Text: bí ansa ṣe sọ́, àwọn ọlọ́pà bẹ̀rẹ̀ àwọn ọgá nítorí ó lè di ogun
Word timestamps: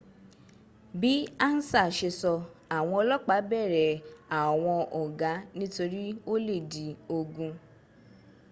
bí 0.99 1.11
ansa 1.47 1.81
ṣe 1.97 2.09
sọ́, 2.19 2.37
àwọn 2.77 2.95
ọlọ́pà 3.03 3.35
bẹ̀rẹ̀ 3.49 3.91
àwọn 4.39 4.79
ọgá 5.01 5.31
nítorí 5.57 6.03
ó 6.31 6.33
lè 6.47 6.55
di 6.71 6.85
ogun 7.17 7.53